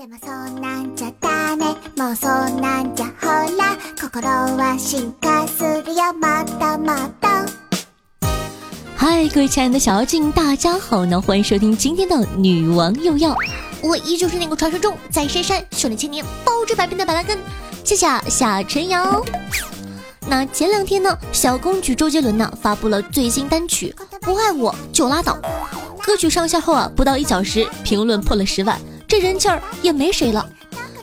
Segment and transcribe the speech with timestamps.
[0.00, 1.64] でもそんなんじゃダメ
[1.96, 3.26] もうそんなんじゃほ
[3.56, 7.26] ら心は進化するよもっともっと
[8.96, 11.20] 嗨，各位亲爱的小妖精，大家好呢！
[11.20, 13.36] 欢迎收听今天的女王又要，
[13.82, 17.38] 我依旧是那个传说中在深山修炼千年、包治百病的板蓝根，
[17.84, 19.24] 谢谢夏晨瑶。
[20.28, 25.34] 那前两天呢，小公举周杰伦呢发布了最新单曲《不爱我就拉倒》，
[26.04, 28.80] 歌曲上线后啊，不到一小时评论破了十万，
[29.11, 30.49] 这人气儿也没谁了。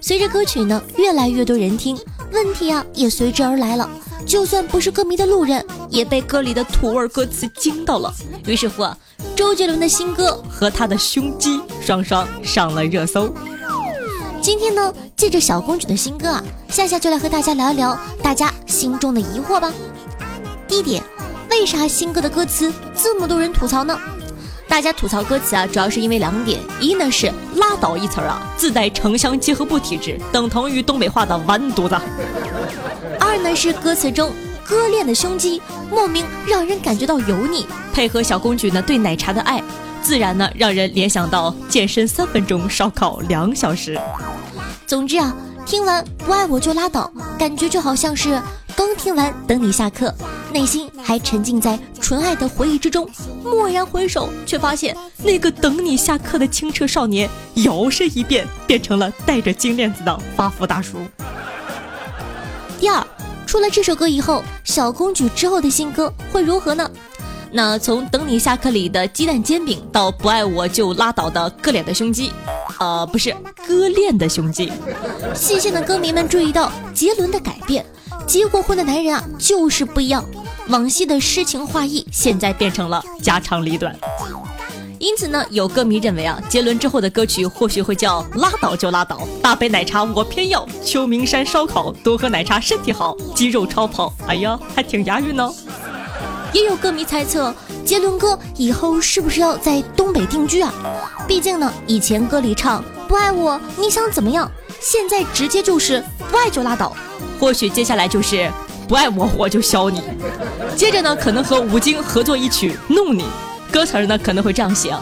[0.00, 1.94] 随着歌曲呢越来越多人听，
[2.32, 3.86] 问题啊也随之而来了。
[4.24, 8.10] 就算不是歌迷的路人，也被歌里的土味歌词惊到了。
[8.46, 8.96] 于是乎啊，
[9.36, 13.30] 周杰伦的新歌和他的胸肌双双上了热搜。
[14.40, 19.70] 今天呢，借着小公主的新歌啊，夏夏就来和大家聊一聊大家心中的疑惑吧。
[20.66, 21.02] 第一点，
[21.50, 23.98] 为啥新歌的歌词这么多人吐槽呢？
[24.68, 31.94] 大家吐槽歌词啊，主要是因为两点：一呢是“拉倒”一词儿啊，自带城乡结合部体质，等同于东北话的“完犊子”；
[33.18, 34.30] 二呢是歌词中
[34.64, 35.60] 割裂的胸肌，
[35.90, 39.60] 莫名让人感觉到油腻，配合小公举呢对奶茶的爱，
[40.02, 43.98] 自然呢让人联想到健身三分钟，烧烤两小时。
[44.86, 48.40] 总之啊，听完不爱我就拉倒，感觉就好像是
[48.76, 50.14] 刚听完等你下课，
[50.52, 53.08] 内心还沉浸在纯爱的回忆之中，
[53.44, 60.98] 蓦然回首，却发现那个等你下课的清澈少年，摇身一变变成了戴着金链子的发福大叔。
[62.80, 63.06] 第二，
[63.46, 66.90] 出了这首歌以后，小公举之后的新歌会如何呢？
[67.50, 72.30] 那从《等你下课》里的鸡蛋煎饼到不爱我就拉倒的割脸的胸肌，
[72.78, 73.34] 呃，不是
[73.66, 74.70] 割链的胸肌。
[75.34, 77.84] 细心的歌迷们注意到杰伦的改变，
[78.28, 80.22] 结过婚的男人啊就是不一样，
[80.68, 83.96] 往昔的诗情画意现在变成了家长里短。
[84.98, 95.50] 因此呢，有歌迷认为啊，杰伦之后的歌曲或许会叫拉倒就拉倒，大杯奶茶我偏要，秋名山烧烤，多喝奶茶身体好，肌肉超跑，哎呀，还挺押韵呢。
[96.52, 100.70] 也有歌迷猜测，杰伦哥以后是不是要在东北定居啊？
[101.26, 104.50] 毕竟呢，以前歌里唱不爱我你想怎么样，
[104.80, 106.96] 现在直接就是不爱就拉倒。
[107.40, 108.50] 或许接下来就是
[108.88, 110.02] 不爱我我就削你。
[110.76, 113.24] 接着呢，可能和吴京合作一曲弄你，
[113.72, 114.94] 歌词呢可能会这样写：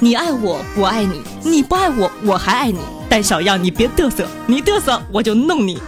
[0.00, 5.80] 你爱我我爱你，你不爱我我还爱你，但小样你别嘚瑟，你嘚瑟我就弄你。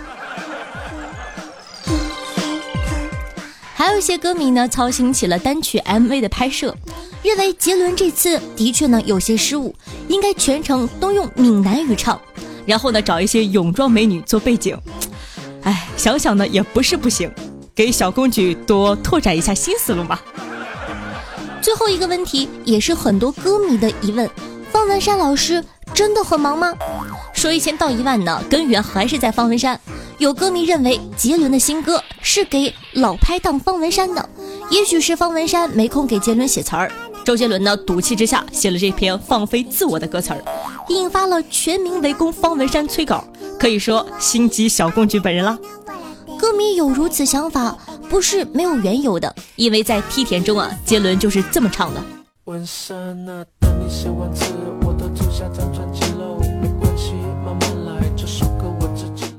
[3.74, 6.74] 还有一些歌迷呢，操心起了单曲 MV 的拍摄，
[7.22, 9.74] 认为杰伦这次的确呢有些失误，
[10.08, 12.20] 应该全程都用闽南语唱，
[12.66, 14.76] 然后呢找一些泳装美女做背景。
[15.62, 17.30] 哎，想想呢也不是不行，
[17.74, 20.22] 给小公举多拓展一下新思路吧。
[21.62, 24.28] 最后一个问题也是很多歌迷的疑问：
[24.70, 26.72] 方文山老师真的很忙吗？
[27.32, 29.80] 说一千道一万呢，根源还是在方文山。
[30.18, 34.26] 有歌迷认为杰伦的新歌是给老拍档方文山的，
[34.70, 36.90] 也许是方文山没空给杰伦写词儿，
[37.24, 40.42] 周杰伦呢赌气之下写了这篇放飞自我的歌词儿，
[40.88, 43.24] 引发了全民围攻方文山催稿，
[43.58, 45.58] 可以说心急小公举本人啦。
[46.38, 47.76] 歌迷有如此想法，
[48.08, 52.02] 不是没有缘由的，因为在梯田中啊，杰伦就是这么唱的。
[52.44, 52.96] 文山
[53.28, 54.52] 啊，等你写完词，
[54.82, 57.12] 我都出下张专辑喽，没关系，
[57.44, 59.32] 慢慢来，这首歌我自己来。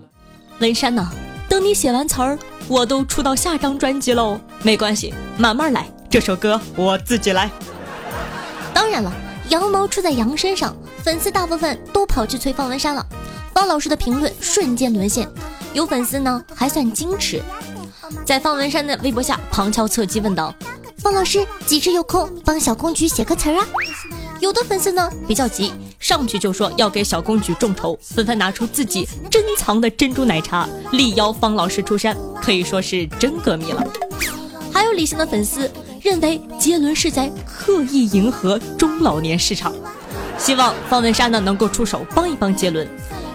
[0.59, 1.09] 文山呐、
[1.47, 2.37] 等你写完词儿，
[2.67, 4.37] 我都出到下张专辑喽。
[4.63, 7.49] 没关系，慢慢来，这首歌我自己来。
[8.73, 9.13] 当然了，
[9.49, 10.75] 羊毛出在羊身上，
[11.07, 13.07] 粉丝大部分都跑去催方文山了。
[13.53, 15.25] 方老师的评论瞬间沦陷，
[15.71, 17.41] 有粉丝呢还算矜持，
[18.25, 20.53] 在方文山的微博下旁敲侧击问道
[20.99, 23.65] ：“方老师几时有空帮小公举写个词啊？”
[24.41, 33.81] 有的粉丝呢比较急，上去就说要给小公举众筹，纷纷拿出自己珍藏的珍珠奶茶，力邀方老师出山，可以说是真歌迷了。
[34.73, 39.73] 还有理性的粉丝认为杰伦是在刻意迎合中老年市场，
[40.37, 42.87] 希望方文山呢能够出手帮一帮杰伦。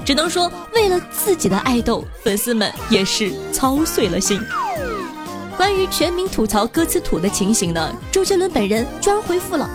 [0.04, 4.40] 只能说为了自己的爱豆，粉丝们也是操碎了心。
[5.56, 9.69] 关于全民吐槽歌词土的情形呢，周杰伦本人居然回复了。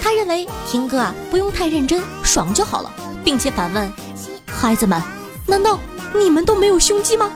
[0.00, 2.92] 他认为听歌啊不用太认真，爽就好了，
[3.24, 3.92] 并且反问
[4.46, 5.02] ：“孩子们，
[5.46, 5.78] 难道
[6.14, 7.30] 你们都没有胸肌吗？”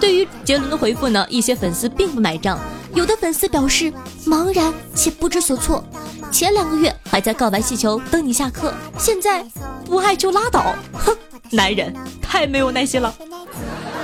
[0.00, 2.58] 对于杰伦的回复呢，一些粉丝并不买账，
[2.94, 3.92] 有的粉丝表示
[4.26, 5.84] 茫然且不知所措。
[6.32, 9.44] 前两个月还在告白气球等你下课，现在
[9.84, 11.14] 不爱就拉倒，哼，
[11.50, 13.14] 男人太没有耐心了。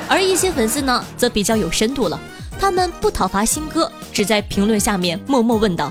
[0.06, 2.20] 而一些粉丝呢，则比较有深度了，
[2.60, 5.90] 他们不讨伐新歌，只在评论下面默默问道。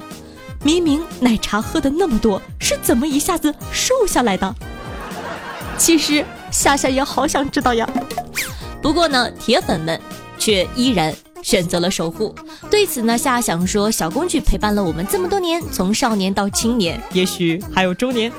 [0.61, 4.53] 明明奶茶喝的那么多，是怎么一下子瘦下来的？
[5.75, 7.89] 其实夏夏也好想知道呀。
[8.79, 9.99] 不过呢，铁粉们
[10.37, 11.11] 却依然
[11.47, 12.35] 选择了守护。
[12.69, 18.29] 对此呢，夏夏想说，小公举陪伴了我们这么多年，从少年到青年，也许还有中年。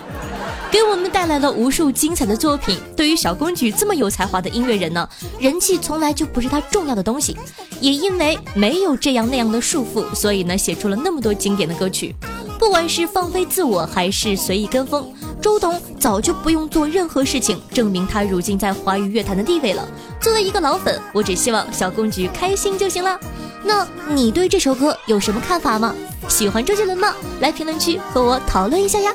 [0.71, 2.77] 给我们带来了无数精彩的作品。
[2.95, 5.09] 对于小公举这么有才华的音乐人呢，
[5.41, 7.35] 人气从来就不是他重要的东西。
[7.81, 12.15] 也因为没有这样那样的束缚，所以呢，写出了那么多经典的歌曲。
[12.59, 19.89] 不管是放飞自我，还是随意跟风，周董早就不用做任何事情证明他如今在华语乐坛的地位了。
[20.21, 23.19] 作为一个老粉，我只希望小公举开心就行了。
[23.65, 25.95] 那你对这首歌有什么看法吗？
[26.29, 27.15] 喜欢周杰伦吗？
[27.41, 29.15] 来评论区和我讨论一下呀。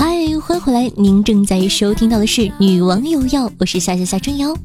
[0.00, 0.90] 嗨，欢迎回来！
[0.96, 4.56] 您正在收听到的是《女王有药》，我是夏夏夏春瑶。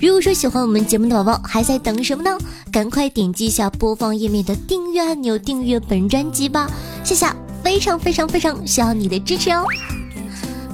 [0.00, 2.36] 如果说喜欢我们节目的宝宝，还在等什么呢？
[2.72, 6.68] 赶快点击一下播放页面的订阅按钮，订阅本专辑吧！
[7.04, 9.64] 夏夏非常非常非常需要你的支持哦。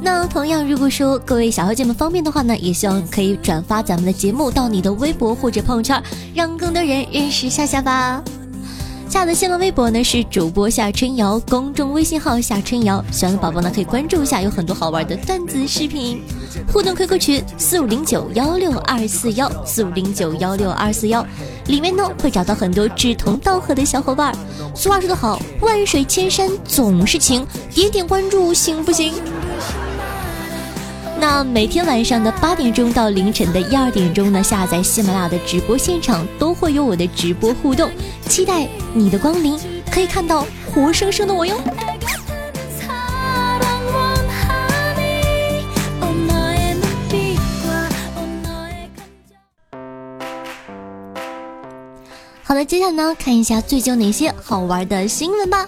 [0.00, 6.02] 那同样，如果说各位小小姐们方便的话呢，也希望可以转发咱们的节目到你的微博或者朋友圈，
[6.34, 8.24] 让更多人认识夏夏吧。
[9.16, 16.20] 夏的新浪微博呢是主播夏春瑶，公众微信号夏春瑶，喜欢的宝宝呢可以关注一下，有很多好玩的段子视频。
[16.70, 21.26] 互动 QQ 群四五零九幺六二四幺四五零九幺六二四幺，
[21.66, 24.36] 里面呢会找到很多志同道合的小伙伴。
[24.74, 29.14] 俗话说得好，万水千山总是情，点点关注行不行？
[31.18, 37.90] 那每天晚上的八点钟到凌晨的一二点钟呢，下载喜马拉雅的直播现场都会有我的直播互动，
[38.28, 39.58] 期待你的光临，
[39.90, 41.58] 可以看到活生生的我哟。
[52.42, 55.66] 好的，接下来呢，看一下最近有哪些好玩的新闻吧。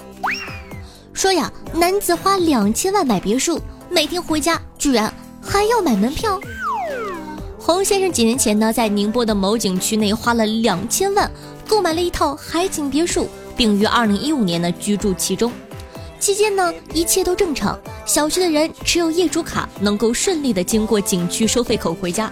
[1.12, 3.60] 说呀，男子花两千万买别墅，
[3.90, 5.12] 每天回家居然。
[5.48, 6.38] 还要买门票。
[7.58, 11.30] 洪先生几年前呢，在宁波的某景区内花了两千万
[11.66, 15.50] 购买了一套海景别墅，并于二零一五年呢居住其中。
[16.20, 22.30] 期间呢，一切都正常，小区的人持有业主卡能够顺利的经过景区收费口回家。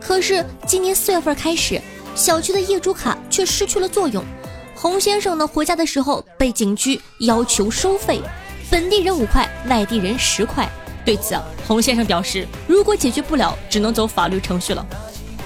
[0.00, 1.80] 可是今年四月份开始，
[2.14, 4.22] 小区的业主卡却失去了作用。
[4.74, 8.20] 洪先生呢回家的时候被景区要求收费，
[8.70, 10.70] 本地人五块，外地人十块。
[11.04, 14.84] 对此啊，洪先生表示，如果解决不了，只能走法律程序了。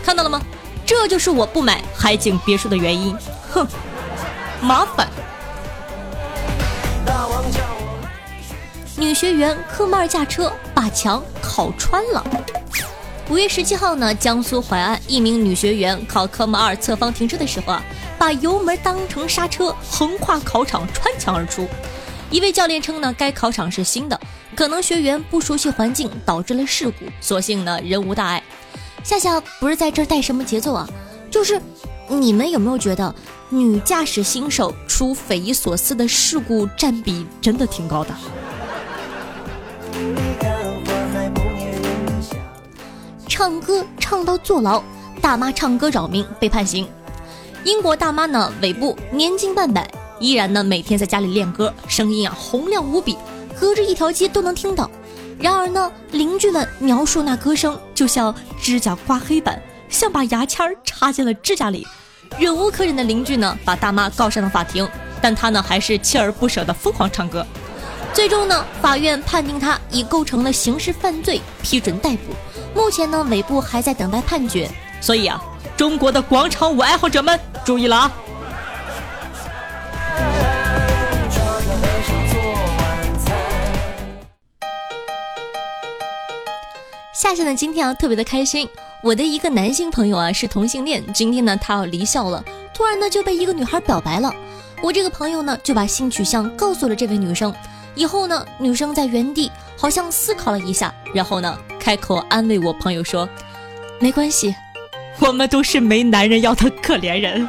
[0.04, 0.40] 看到了吗？
[0.86, 3.14] 这就是我不买海景别墅的原因。
[3.50, 3.66] 哼，
[4.60, 5.08] 麻烦。
[8.96, 12.24] 女学员科目二驾车把墙烤穿了。
[13.28, 17.82] 五月十七号呢，江苏淮安一名女学员考科目二侧方停车的时候啊，
[18.16, 21.68] 把油门当成刹车，横跨考场穿墙而出。
[22.30, 24.20] 一位教练称呢，该考场是新的。
[24.54, 28.42] 可能学员不熟悉环境导致了事故，所幸呢人无大碍。
[29.04, 30.88] 夏夏不是在这带什么节奏啊，
[31.30, 31.60] 就是
[32.08, 33.14] 你们有没有觉得
[33.48, 38.14] 女驾驶新手出匪夷所思的事故占比真的挺高的？
[43.28, 44.82] 唱歌唱到坐牢，
[45.22, 46.86] 大妈唱歌扰民被判刑。
[47.64, 49.88] 英国大妈呢尾部年近半百，
[50.20, 53.16] 依然呢每天在家里练歌，声音啊洪亮无比。
[53.58, 54.88] 隔着一条街都能听到，
[55.40, 61.84] 然而呢，邻居们描述那歌声就像指甲刮黑板，像把牙签插进了指甲里。
[62.38, 64.88] 忍无可忍的邻居呢，把大妈告上了法庭，
[65.20, 67.44] 但她呢还是锲而不舍的疯狂唱歌。
[68.12, 72.34] 最终呢，法院判定她已构成了刑事犯罪，批准逮捕。
[72.80, 74.70] 目前呢，尾部还在等待判决。
[75.00, 75.42] 所以啊，
[75.76, 78.12] 中国的广场舞爱好者们注意了啊！
[87.20, 88.68] 夏夏呢，今天啊特别的开心。
[89.02, 94.32] 我的一个男性朋友啊是同性恋，今天呢他要离校了，突然呢就被一个女孩表白了。
[94.80, 97.52] 我这个朋友呢就把性取向告诉了这位女生。
[97.96, 103.28] 以后呢，女生在原地好像思考了一下，然后呢开口安慰我朋友说
[103.98, 104.54] ：“没关系，
[105.18, 107.48] 我们都是没男人要的可怜人。”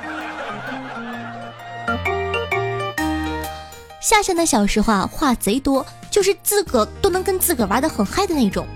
[4.02, 8.68] 夏夏呢小时候啊话贼多，就是自个都能跟自个玩的很嗨的那种。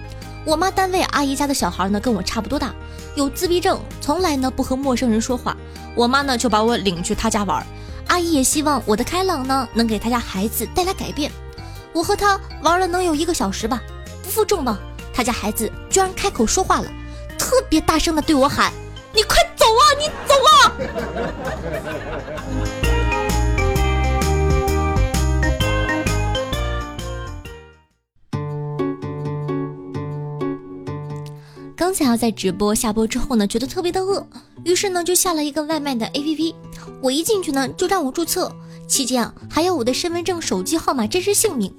[0.45, 2.73] 我妈单位阿姨家的小孩呢，跟我差不多大，
[3.15, 5.55] 有自闭症，从来呢不和陌生人说话。
[5.95, 7.65] 我妈呢就把我领去她家玩，
[8.07, 11.31] 阿姨也希望我的开朗呢能给她家孩子带来改变。
[11.93, 13.81] 我和她玩了能有一个小时吧，
[14.21, 14.77] 不负众望，
[15.13, 16.91] 她家孩子居然开口说话了，
[17.39, 18.73] 特别大声的对我喊
[19.15, 20.73] ：“你快走啊，你走啊！”
[31.83, 34.25] 刚才要在直播下播之后呢，觉得特别的饿，
[34.63, 36.55] 于是呢就下了一个外卖的 APP。
[37.01, 38.49] 我一进去呢，就让我注册，
[38.87, 41.75] 期间啊还要我的身份证、手机号码、真实姓名，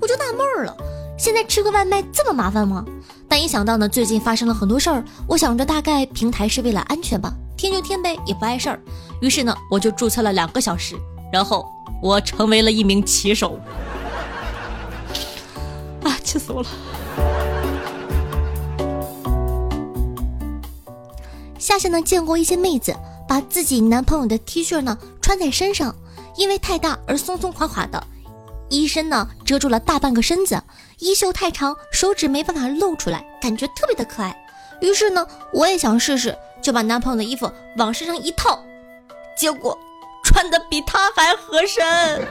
[0.00, 0.74] 我就纳闷了，
[1.18, 2.82] 现在吃个外卖这么麻烦吗？
[3.28, 8.80] 但一想到呢最近发生了很多事儿，我想着大概平台是为了安全吧，添就添呗，也不碍事儿。
[9.20, 10.96] 于是呢我就注册了两个小时，
[11.30, 11.68] 然后
[12.02, 13.60] 我成为了一名骑手。
[16.04, 16.68] 啊，气死我了！
[21.62, 22.92] 夏夏呢见过一些妹子
[23.28, 25.94] 把自己男朋友的 T 恤呢穿在身上，
[26.36, 28.02] 因为太大而松松垮垮的，
[28.68, 30.60] 衣身呢遮住了大半个身子，
[30.98, 34.36] 衣袖太长，手指没办法露出来，感觉特别的可爱。
[34.80, 38.60] 于是呢，我也想试试，就把男朋友的衣服往身上一套，
[39.38, 39.78] 结果
[40.24, 42.26] 穿的比他还合身。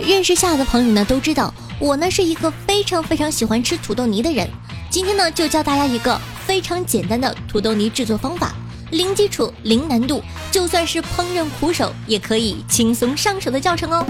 [0.00, 4.48] 认识夏的朋友呢，都知道我呢是一个非常非常喜欢吃土豆泥的人。
[4.90, 8.54] 今天呢，就教大家一个非常简单的土豆泥制作方法，
[8.90, 14.06] 零基础、零难度，就算是烹饪苦手也可以轻松上手的教程哦。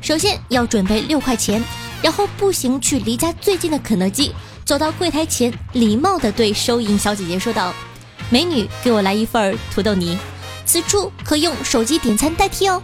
[0.00, 1.62] 首先要准备六块钱，
[2.02, 4.32] 然后步行去离家最近的肯德基，
[4.64, 7.72] 走到柜台前，礼貌地对收银小姐姐说道
[8.28, 10.18] ：“美女，给我来一份土豆泥。”
[10.66, 12.82] 此处可用手机点餐代替哦。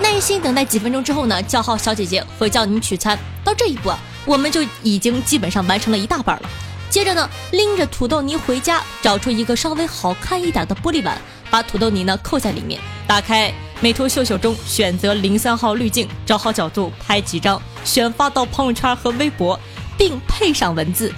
[0.00, 3.18] 耐心等待几分钟之后呢，叫号小姐姐会叫你取餐。
[3.44, 6.48] 到这一步啊，我们就已经基本上完成了一大半了。
[6.90, 11.16] 接着呢，拎着土豆泥回家，找出一个稍微好看一点的玻璃碗，
[11.50, 19.58] 把土豆泥呢扣在里面，打开美图秀秀中选择零三号滤镜，找好角度拍几张，选发到朋友圈和微博，
[19.96, 21.12] 并配上文字：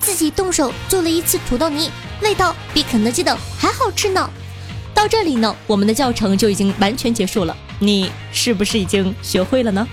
[0.00, 1.90] 自己动手做了一次土豆泥，
[2.22, 4.28] 味道比肯德基的还好吃呢。
[4.92, 7.56] 到这里呢，我们的教程就已经完全结束了。
[7.84, 9.86] 你是不是已经学会了呢？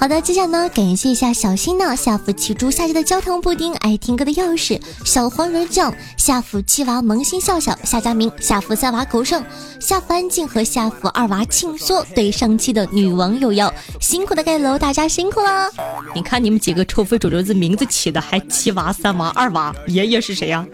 [0.00, 9.44] 好的，接下来呢，感谢一下小新呢，下福七猪下期的焦糖布丁，爱听歌的钥匙，小黄人酱，下福七娃萌新笑笑，夏佳明，下福三娃狗剩，
[9.78, 15.68] 下福安静和下福二娃庆缩，对上期的女网友要辛苦的盖楼，大家辛苦了。
[16.14, 20.66] 你看你们几个臭非主流子名字起的还七娃三娃二娃，爷爷是谁呀？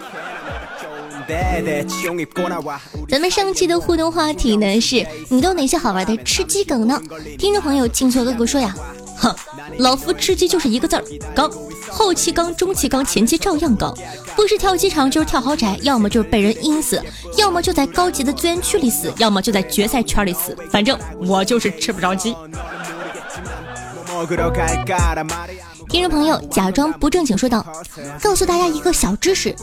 [3.08, 7.00] 咱们上期的互动话题呢是，你都有哪些好玩的吃鸡梗呢？
[7.38, 8.74] 听众朋友静错哥哥说呀。
[9.18, 9.34] 哼，
[9.78, 11.02] 老夫吃鸡就是一个字儿
[11.34, 11.50] 刚，
[11.88, 13.96] 后期刚，中期刚，前期照样刚，
[14.36, 17.02] 不是跳机场就是跳豪宅，要么就是被人阴死，
[17.38, 22.36] 要么就在高级的资源区里死，要么就在决赛圈里死，反正我就是吃不着鸡。
[25.88, 27.64] 听众朋友假装不正经说道
[28.22, 29.54] ：“告诉大家一个小知识，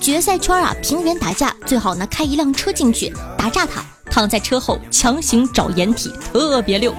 [0.00, 6.94] 决赛圈啊，平原打架最好呢开一辆车进去打炸他，躺在车后强行找掩体，特别溜。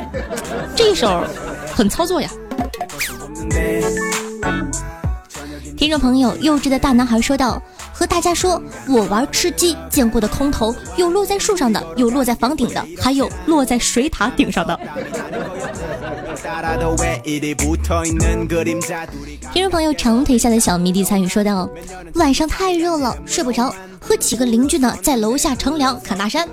[0.75, 1.23] 这一手。”
[1.77, 2.27] 很操作呀！
[5.77, 7.61] 听众朋友，幼稚的大男孩说道
[7.93, 14.75] ：“和大家说，我玩吃鸡见过的空投，有落在树上的，有落在房顶的，还有落在水塔顶上的。”
[19.53, 21.69] 听众朋友，长腿下的小迷弟参与说道
[22.15, 26.49] ：“晚上太热了，睡不着，和几个邻居呢在楼下乘凉侃大山，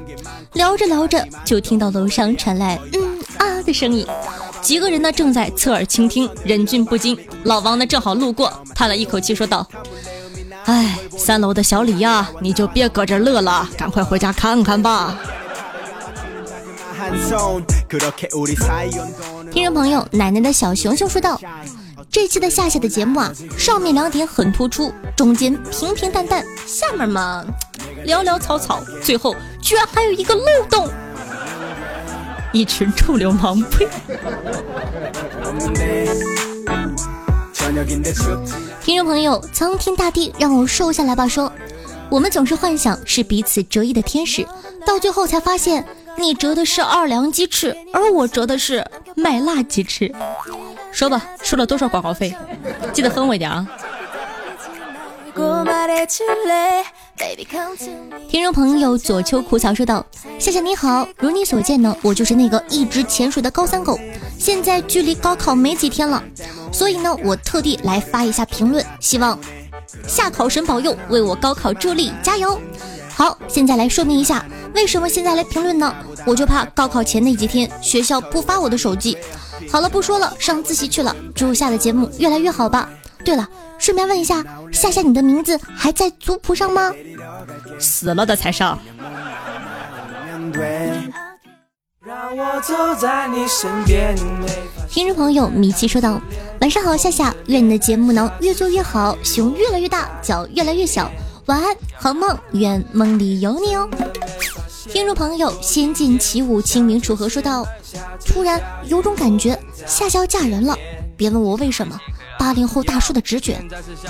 [0.53, 4.07] 聊着聊着就听到楼上传来嗯啊的声音。”
[4.65, 7.15] 几个人呢正在侧耳倾听，忍俊不禁。
[7.45, 9.69] 老王呢正好路过，叹了一口气说道
[10.65, 15.19] ：“哎，三楼的小李呀，你就别搁这乐了，赶快回家看看吧。”
[19.53, 21.39] 听众朋友，奶奶的小熊熊说道
[22.11, 27.45] ：“这期的夏夏的节目啊，上面两点很突出，中间平平淡淡，下面嘛
[28.07, 30.89] 潦潦草草，最后居然还有一个漏洞。”
[32.55, 33.61] 一群臭流氓！
[33.69, 33.89] 呸！
[38.81, 41.27] 听众朋友，苍天大地让我瘦下来吧。
[41.27, 41.53] 说，
[42.09, 44.47] 我们总是幻想是彼此折翼的天使，
[44.87, 45.85] 到最后才发现，
[46.17, 50.15] 你折的是二两鸡翅，而我折的是麦辣鸡翅。
[50.93, 52.37] 说吧，收了多少广告费？
[52.93, 53.67] 记得分我一点啊！
[58.29, 60.05] 听众朋友左秋苦草说道
[60.39, 63.99] ：“夏夏你好，如你所见呢，我就是那个一直潜水的高三狗。
[64.39, 66.23] 现在距离高考没几天了，
[66.73, 69.37] 所以呢，我特地来发一下评论，希望
[70.07, 72.61] 夏考神保佑，为我高考助力，加油！
[73.13, 75.93] 好，现在来说明一下，为什么现在来评论呢？
[76.25, 79.19] 我就怕高考前那几天学校不发我的手机。
[79.69, 81.15] 好了，不说了，上自习去了。
[81.35, 82.89] 祝下的节目越来越好吧。
[83.25, 86.93] 对了，顺便问一下，夏夏，你的名字还在族谱上吗？
[87.79, 88.79] 死了的才上。
[94.91, 96.21] 听众朋友米奇说道
[96.61, 101.11] ：“晚上好，夏夏，愿你的节目能越做越好，熊越来越大，脚越来越小。
[101.47, 103.89] 晚安，好梦，愿梦里有你哦。”
[104.91, 107.67] 听众朋友仙剑起舞清明楚河说道
[108.25, 110.77] ：“突然有种感觉，夏夏要嫁人了，
[111.17, 111.99] 别问我为什么。”
[112.45, 113.59] 八零后大叔的直觉，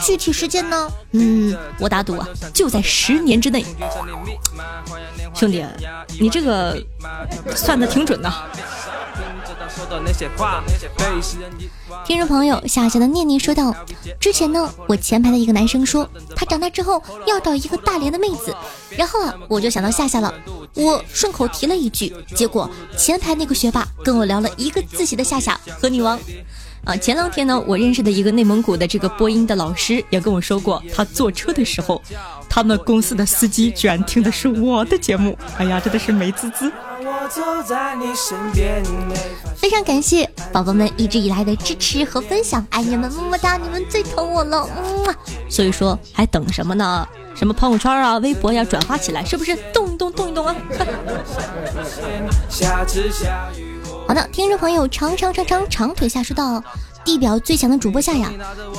[0.03, 0.91] 具体时间呢？
[1.13, 3.65] 嗯，我打赌啊，就在十年之内。
[5.33, 5.65] 兄弟，
[6.19, 6.77] 你这个
[7.55, 8.29] 算的挺准的。
[12.05, 13.73] 听众朋友夏夏的念念说道
[14.19, 18.53] ：“之前呢，我前排的一个男生说他长大之后要找一个大连的妹子，
[18.91, 20.35] 然后啊，我就想到夏夏了，
[20.75, 26.19] 我顺口提了一句，结果前排那个学霸跟我聊了一个自习的夏夏和女王。”
[26.85, 32.03] 啊，前两天呢，我认识的一个内蒙古的这个播音的老师也跟我说过，他坐车的时候，
[32.49, 35.37] 他们公司的司机居然听的是我的节目。
[35.57, 36.71] 哎呀，真的是美滋滋！
[39.57, 45.15] 非常感谢宝宝们一直以来的支持和分享，爱你们么么哒，你们最疼我了，嗯。
[45.49, 47.09] 所以说还等什么呢？
[47.35, 50.55] 什么朋友圈啊、微博呀，转发起来，是不是动一动、动一动啊？
[54.07, 56.63] 好的，听众朋友长长长长长腿下说道
[57.05, 58.31] ：“地表最强的主播夏呀，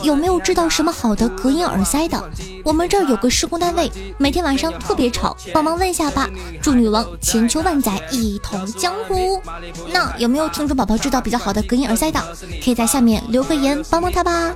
[0.03, 2.29] 有没有知道什么好的隔音耳塞的？
[2.63, 6.29] 我们这儿有个施工单位，每天晚上特别吵，帮忙问一下吧。
[6.62, 9.41] 祝女王千秋万载一统江湖。
[9.91, 12.22] 那有没有听众宝宝知道比较好的隔音耳塞的？
[12.63, 14.53] 可以在下面留个言帮帮他吧。”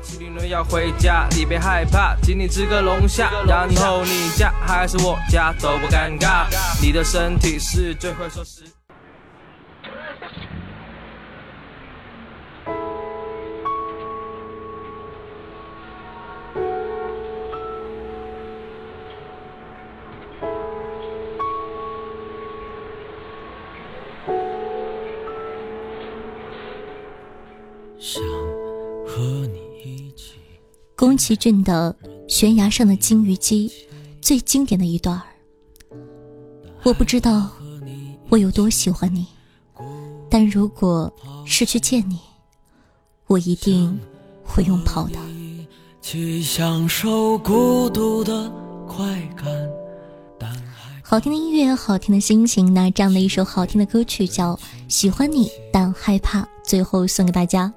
[31.00, 31.96] 宫崎骏的
[32.28, 33.70] 《悬崖上的金鱼姬》
[34.22, 35.24] 最经典的一段儿。
[36.84, 37.50] 我不知道
[38.28, 39.26] 我有多喜欢你，
[40.30, 41.10] 但如果
[41.46, 42.20] 是去见你，
[43.28, 43.98] 我一定
[44.44, 45.18] 会用跑的。
[46.02, 48.52] 去享受孤独的
[48.86, 49.48] 快感
[51.10, 54.54] 好听的音乐，好听的心情，那这样的一首好听的歌曲叫
[54.88, 57.74] 《喜欢你但害怕》，最后送给大家。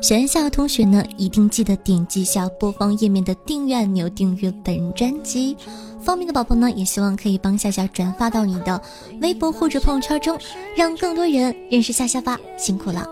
[0.00, 5.56] 喜欢夏同学呢，一定记得点击下播放页面的订阅按钮，订阅本专辑。
[6.00, 8.80] 方便的宝宝呢，也希望可以帮夏夏转发到你的
[9.20, 10.38] 微博或者朋友圈中，
[10.76, 12.38] 让更多人认识夏夏吧。
[12.56, 13.04] 辛苦了，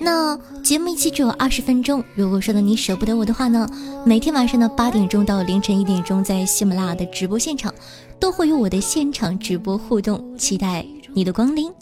[0.00, 3.68] 那节目一期只有二十分钟，如果说呢你舍不得我的话呢，
[4.04, 7.74] 每天晚上的八点钟到凌晨一点钟，在喜马拉雅的直播现场，
[8.20, 11.72] 都会有我的现场直播互动，期待你的光临。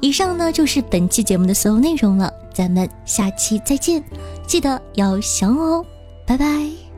[0.00, 4.02] 以上呢就是本期节目的所有内容了，咱们下期再见，
[4.46, 5.86] 记得要想我哦，
[6.26, 6.89] 拜拜。